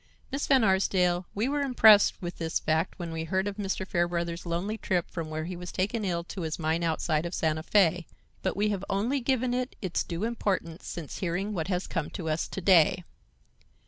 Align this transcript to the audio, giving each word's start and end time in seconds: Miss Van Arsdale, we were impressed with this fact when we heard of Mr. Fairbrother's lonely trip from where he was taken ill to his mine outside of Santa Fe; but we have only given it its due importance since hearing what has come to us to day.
Miss 0.31 0.47
Van 0.47 0.63
Arsdale, 0.63 1.27
we 1.35 1.47
were 1.47 1.61
impressed 1.61 2.23
with 2.23 2.39
this 2.39 2.57
fact 2.57 2.97
when 2.97 3.11
we 3.11 3.25
heard 3.25 3.47
of 3.47 3.57
Mr. 3.57 3.87
Fairbrother's 3.87 4.47
lonely 4.47 4.75
trip 4.75 5.11
from 5.11 5.29
where 5.29 5.45
he 5.45 5.55
was 5.55 5.71
taken 5.71 6.03
ill 6.03 6.23
to 6.23 6.41
his 6.41 6.57
mine 6.57 6.83
outside 6.83 7.23
of 7.23 7.35
Santa 7.35 7.61
Fe; 7.61 8.07
but 8.41 8.57
we 8.57 8.69
have 8.69 8.83
only 8.89 9.19
given 9.19 9.53
it 9.53 9.75
its 9.79 10.03
due 10.03 10.23
importance 10.23 10.87
since 10.87 11.19
hearing 11.19 11.53
what 11.53 11.67
has 11.67 11.85
come 11.85 12.09
to 12.09 12.29
us 12.31 12.47
to 12.47 12.61
day. 12.61 13.03